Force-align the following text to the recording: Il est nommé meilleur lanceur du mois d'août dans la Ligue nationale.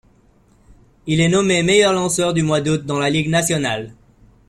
Il 1.05 1.19
est 1.21 1.29
nommé 1.29 1.61
meilleur 1.61 1.93
lanceur 1.93 2.33
du 2.33 2.41
mois 2.41 2.59
d'août 2.59 2.87
dans 2.87 2.97
la 2.97 3.11
Ligue 3.11 3.29
nationale. 3.29 3.93